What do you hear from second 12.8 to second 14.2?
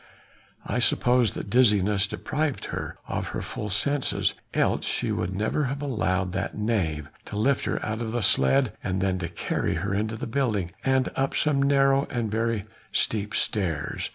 steep stairs.